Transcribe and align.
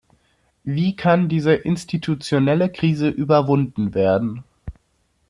Wie 0.63 0.95
kann 0.95 1.29
diese 1.29 1.53
institutionelle 1.53 2.71
Krise 2.71 3.07
überwunden 3.09 3.93
werden? 3.93 4.43